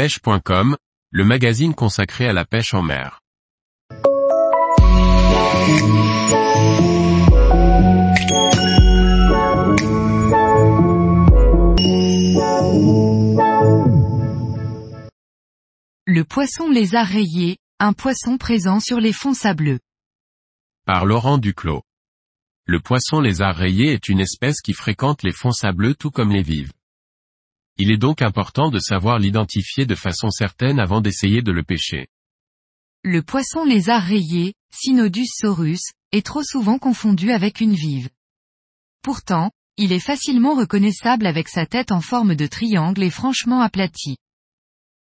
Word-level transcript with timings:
pêche.com, 0.00 0.78
le 1.10 1.24
magazine 1.26 1.74
consacré 1.74 2.26
à 2.26 2.32
la 2.32 2.46
pêche 2.46 2.72
en 2.72 2.80
mer. 2.80 3.20
Le 16.06 16.24
poisson 16.24 16.70
lézard 16.70 17.06
rayé, 17.06 17.58
un 17.78 17.92
poisson 17.92 18.38
présent 18.38 18.80
sur 18.80 19.00
les 19.00 19.12
fonds 19.12 19.34
sableux. 19.34 19.80
Par 20.86 21.04
Laurent 21.04 21.36
Duclos. 21.36 21.82
Le 22.64 22.80
poisson 22.80 23.20
lézard 23.20 23.56
rayé 23.56 23.92
est 23.92 24.08
une 24.08 24.20
espèce 24.20 24.62
qui 24.62 24.72
fréquente 24.72 25.22
les 25.24 25.32
fonds 25.32 25.52
sableux 25.52 25.94
tout 25.94 26.10
comme 26.10 26.30
les 26.30 26.42
vives. 26.42 26.72
Il 27.82 27.90
est 27.90 27.96
donc 27.96 28.20
important 28.20 28.68
de 28.68 28.78
savoir 28.78 29.18
l'identifier 29.18 29.86
de 29.86 29.94
façon 29.94 30.28
certaine 30.28 30.78
avant 30.78 31.00
d'essayer 31.00 31.40
de 31.40 31.50
le 31.50 31.62
pêcher. 31.62 32.08
Le 33.02 33.22
poisson 33.22 33.64
lézard 33.64 34.02
rayé, 34.02 34.52
Synodus 34.70 35.28
saurus, 35.28 35.80
est 36.12 36.26
trop 36.26 36.42
souvent 36.42 36.78
confondu 36.78 37.32
avec 37.32 37.62
une 37.62 37.72
vive. 37.72 38.10
Pourtant, 39.00 39.50
il 39.78 39.92
est 39.94 39.98
facilement 39.98 40.54
reconnaissable 40.54 41.24
avec 41.24 41.48
sa 41.48 41.64
tête 41.64 41.90
en 41.90 42.02
forme 42.02 42.34
de 42.34 42.46
triangle 42.46 43.02
et 43.02 43.08
franchement 43.08 43.62
aplatie. 43.62 44.18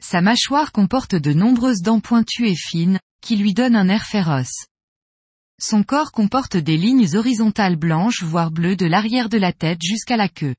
Sa 0.00 0.20
mâchoire 0.20 0.70
comporte 0.70 1.16
de 1.16 1.32
nombreuses 1.32 1.82
dents 1.82 1.98
pointues 1.98 2.46
et 2.46 2.54
fines, 2.54 3.00
qui 3.20 3.34
lui 3.34 3.52
donnent 3.52 3.74
un 3.74 3.88
air 3.88 4.04
féroce. 4.04 4.66
Son 5.60 5.82
corps 5.82 6.12
comporte 6.12 6.56
des 6.56 6.76
lignes 6.76 7.16
horizontales 7.16 7.74
blanches 7.74 8.22
voire 8.22 8.52
bleues 8.52 8.76
de 8.76 8.86
l'arrière 8.86 9.28
de 9.28 9.38
la 9.38 9.52
tête 9.52 9.82
jusqu'à 9.82 10.16
la 10.16 10.28
queue. 10.28 10.54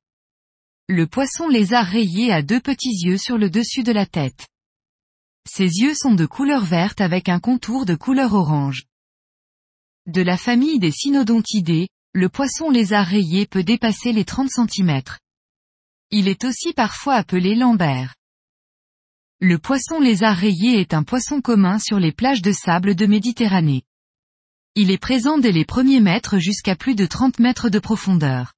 Le 0.94 1.08
poisson 1.08 1.48
lézard 1.48 1.86
rayé 1.86 2.34
a 2.34 2.42
deux 2.42 2.60
petits 2.60 3.06
yeux 3.06 3.18
sur 3.18 3.38
le 3.38 3.50
dessus 3.50 3.82
de 3.82 3.94
la 3.94 4.06
tête. 4.06 4.50
Ses 5.50 5.64
yeux 5.64 5.94
sont 5.96 6.16
de 6.16 6.26
couleur 6.26 6.66
verte 6.66 7.00
avec 7.00 7.30
un 7.30 7.40
contour 7.40 7.86
de 7.86 7.96
couleur 7.96 8.34
orange. 8.34 8.84
De 10.06 10.22
la 10.22 10.36
famille 10.36 10.80
des 10.80 10.92
cynodontidés, 10.92 11.88
le 12.12 12.28
poisson 12.28 12.70
lézard 12.70 13.08
rayé 13.08 13.46
peut 13.46 13.64
dépasser 13.64 14.12
les 14.12 14.26
30 14.26 14.50
cm. 14.50 15.02
Il 16.10 16.28
est 16.28 16.44
aussi 16.44 16.74
parfois 16.74 17.16
appelé 17.16 17.56
lambert. 17.56 18.14
Le 19.40 19.60
poisson 19.60 20.02
lézard 20.02 20.36
rayé 20.36 20.82
est 20.82 20.94
un 20.94 21.04
poisson 21.04 21.40
commun 21.40 21.80
sur 21.80 22.00
les 22.00 22.12
plages 22.12 22.42
de 22.42 22.52
sable 22.52 22.96
de 22.96 23.06
Méditerranée. 23.06 23.84
Il 24.76 24.92
est 24.92 25.02
présent 25.02 25.38
dès 25.38 25.54
les 25.54 25.64
premiers 25.64 26.02
mètres 26.02 26.38
jusqu'à 26.38 26.76
plus 26.76 26.96
de 26.96 27.06
30 27.06 27.40
mètres 27.40 27.70
de 27.70 27.80
profondeur. 27.80 28.52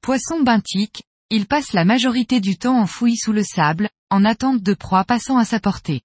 Poisson 0.00 0.42
benthique, 0.42 1.02
il 1.30 1.46
passe 1.46 1.72
la 1.72 1.84
majorité 1.84 2.40
du 2.40 2.56
temps 2.56 2.78
enfoui 2.78 3.16
sous 3.16 3.32
le 3.32 3.42
sable, 3.42 3.88
en 4.10 4.24
attente 4.24 4.62
de 4.62 4.74
proie 4.74 5.04
passant 5.04 5.38
à 5.38 5.44
sa 5.44 5.58
portée. 5.58 6.02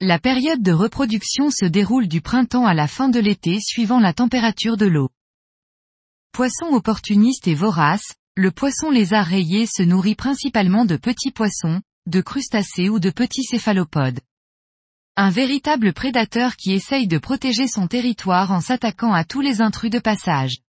La 0.00 0.18
période 0.18 0.62
de 0.62 0.72
reproduction 0.72 1.50
se 1.50 1.66
déroule 1.66 2.08
du 2.08 2.20
printemps 2.22 2.64
à 2.64 2.72
la 2.72 2.88
fin 2.88 3.08
de 3.08 3.20
l'été 3.20 3.58
suivant 3.60 4.00
la 4.00 4.14
température 4.14 4.78
de 4.78 4.86
l'eau. 4.86 5.10
Poisson 6.32 6.66
opportuniste 6.72 7.48
et 7.48 7.54
vorace, 7.54 8.14
le 8.36 8.50
poisson 8.50 8.90
lézard 8.90 9.26
rayé 9.26 9.66
se 9.66 9.82
nourrit 9.82 10.14
principalement 10.14 10.86
de 10.86 10.96
petits 10.96 11.32
poissons, 11.32 11.82
de 12.06 12.20
crustacés 12.22 12.88
ou 12.88 12.98
de 12.98 13.10
petits 13.10 13.42
céphalopodes. 13.42 14.20
Un 15.16 15.28
véritable 15.28 15.92
prédateur 15.92 16.56
qui 16.56 16.72
essaye 16.72 17.06
de 17.06 17.18
protéger 17.18 17.66
son 17.66 17.86
territoire 17.86 18.52
en 18.52 18.60
s'attaquant 18.60 19.12
à 19.12 19.24
tous 19.24 19.42
les 19.42 19.60
intrus 19.60 19.90
de 19.90 19.98
passage. 19.98 20.62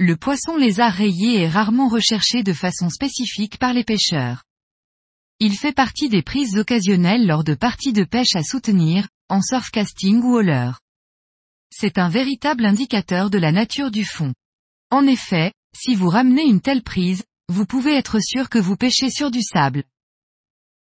Le 0.00 0.16
poisson 0.16 0.56
lézard 0.56 0.92
rayé 0.92 1.42
est 1.42 1.48
rarement 1.48 1.88
recherché 1.88 2.44
de 2.44 2.52
façon 2.52 2.88
spécifique 2.88 3.58
par 3.58 3.72
les 3.72 3.82
pêcheurs. 3.82 4.44
Il 5.40 5.56
fait 5.56 5.72
partie 5.72 6.08
des 6.08 6.22
prises 6.22 6.56
occasionnelles 6.56 7.26
lors 7.26 7.42
de 7.42 7.54
parties 7.54 7.92
de 7.92 8.04
pêche 8.04 8.36
à 8.36 8.44
soutenir, 8.44 9.08
en 9.28 9.42
surfcasting 9.42 10.22
ou 10.22 10.36
au 10.36 10.40
leurre. 10.40 10.80
C'est 11.70 11.98
un 11.98 12.08
véritable 12.08 12.64
indicateur 12.64 13.28
de 13.28 13.38
la 13.38 13.50
nature 13.50 13.90
du 13.90 14.04
fond. 14.04 14.32
En 14.90 15.04
effet, 15.04 15.52
si 15.76 15.96
vous 15.96 16.08
ramenez 16.08 16.44
une 16.44 16.60
telle 16.60 16.84
prise, 16.84 17.24
vous 17.48 17.66
pouvez 17.66 17.94
être 17.94 18.20
sûr 18.20 18.48
que 18.48 18.58
vous 18.58 18.76
pêchez 18.76 19.10
sur 19.10 19.32
du 19.32 19.42
sable. 19.42 19.82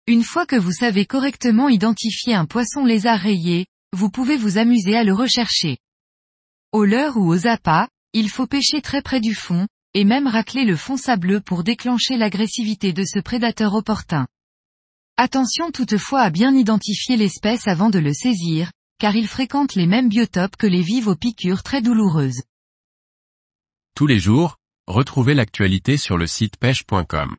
Une 0.07 0.23
fois 0.23 0.45
que 0.45 0.55
vous 0.55 0.71
savez 0.71 1.05
correctement 1.05 1.67
identifier 1.67 2.35
un 2.35 2.45
poisson 2.45 2.85
lézard 2.85 3.19
rayé, 3.19 3.65
vous 3.91 4.09
pouvez 4.09 4.37
vous 4.37 4.57
amuser 4.57 4.95
à 4.95 5.03
le 5.03 5.13
rechercher. 5.13 5.77
Au 6.71 6.85
leurre 6.85 7.17
ou 7.17 7.27
aux 7.27 7.47
appâts, 7.47 7.89
il 8.13 8.29
faut 8.29 8.47
pêcher 8.47 8.81
très 8.81 9.01
près 9.01 9.19
du 9.19 9.33
fond, 9.33 9.67
et 9.93 10.03
même 10.03 10.27
racler 10.27 10.65
le 10.65 10.75
fond 10.75 10.97
sableux 10.97 11.41
pour 11.41 11.63
déclencher 11.63 12.17
l'agressivité 12.17 12.93
de 12.93 13.03
ce 13.03 13.19
prédateur 13.19 13.73
opportun. 13.73 14.27
Attention 15.17 15.71
toutefois 15.71 16.21
à 16.21 16.29
bien 16.29 16.55
identifier 16.55 17.17
l'espèce 17.17 17.67
avant 17.67 17.89
de 17.89 17.99
le 17.99 18.13
saisir, 18.13 18.71
car 18.99 19.15
il 19.15 19.27
fréquente 19.27 19.75
les 19.75 19.85
mêmes 19.85 20.09
biotopes 20.09 20.55
que 20.55 20.67
les 20.67 20.81
vives 20.81 21.07
aux 21.07 21.15
piqûres 21.15 21.63
très 21.63 21.81
douloureuses. 21.81 22.41
Tous 23.95 24.07
les 24.07 24.19
jours, 24.19 24.57
retrouvez 24.87 25.33
l'actualité 25.33 25.97
sur 25.97 26.17
le 26.17 26.25
site 26.25 26.57
pêche.com. 26.57 27.35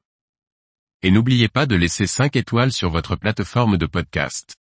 Et 1.02 1.10
n'oubliez 1.10 1.48
pas 1.48 1.66
de 1.66 1.74
laisser 1.74 2.06
5 2.06 2.36
étoiles 2.36 2.72
sur 2.72 2.90
votre 2.90 3.16
plateforme 3.16 3.76
de 3.76 3.86
podcast. 3.86 4.54